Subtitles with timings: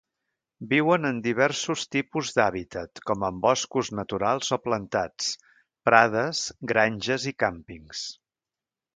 [0.69, 5.27] Viuen en diversos tipus d'hàbitat, com en boscos naturals o plantats,
[5.89, 6.41] prades,
[6.73, 8.03] granges i càmpings.